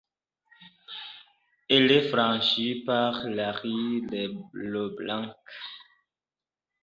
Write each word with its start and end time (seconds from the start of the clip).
Elle 1.69 1.91
est 1.91 2.09
franchie 2.09 2.81
par 2.87 3.23
la 3.25 3.51
rue 3.51 4.01
Leblanc. 4.51 5.31